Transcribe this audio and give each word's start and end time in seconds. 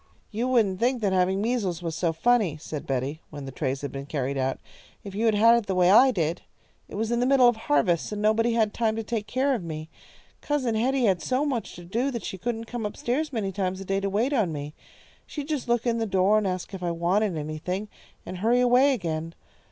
"You 0.31 0.47
wouldn't 0.47 0.79
think 0.79 0.99
that 1.03 1.13
having 1.13 1.43
measles 1.43 1.83
was 1.83 1.95
so 1.95 2.11
funny," 2.11 2.57
said 2.57 2.87
Betty, 2.87 3.21
when 3.29 3.45
the 3.45 3.51
trays 3.51 3.81
had 3.81 3.91
been 3.91 4.07
carried 4.07 4.35
out, 4.35 4.57
"if 5.03 5.13
you 5.13 5.27
had 5.27 5.35
had 5.35 5.53
it 5.55 5.65
the 5.67 5.75
way 5.75 5.91
I 5.91 6.09
did. 6.09 6.41
It 6.89 6.95
was 6.95 7.11
in 7.11 7.19
the 7.19 7.27
middle 7.27 7.47
of 7.47 7.55
harvest, 7.55 8.07
so 8.07 8.15
nobody 8.15 8.53
had 8.53 8.73
time 8.73 8.95
to 8.95 9.03
take 9.03 9.27
care 9.27 9.53
of 9.53 9.63
me. 9.63 9.89
Cousin 10.41 10.73
Hetty 10.73 11.03
had 11.05 11.21
so 11.21 11.45
much 11.45 11.75
to 11.75 11.85
do 11.85 12.09
that 12.09 12.23
she 12.25 12.39
couldn't 12.39 12.63
come 12.65 12.83
up 12.83 12.97
stairs 12.97 13.31
many 13.31 13.51
times 13.51 13.79
a 13.79 13.85
day 13.85 13.99
to 13.99 14.09
wait 14.09 14.33
on 14.33 14.51
me. 14.51 14.73
She'd 15.27 15.47
just 15.47 15.67
look 15.67 15.85
in 15.85 15.99
the 15.99 16.07
door 16.07 16.39
and 16.39 16.47
ask 16.47 16.73
if 16.73 16.81
I 16.81 16.89
wanted 16.89 17.37
anything, 17.37 17.87
and 18.25 18.39
hurry 18.39 18.59
away 18.59 18.95
again. 18.95 19.35